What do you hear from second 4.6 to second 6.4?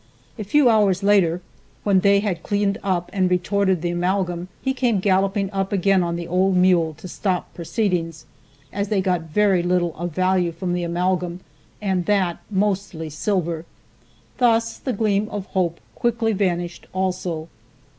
came galloping up again on the